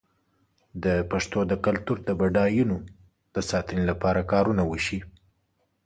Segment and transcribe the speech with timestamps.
[0.83, 2.77] د پښتو د کلتور د بډاینو
[3.35, 4.99] د ساتنې لپاره کارونه وشي.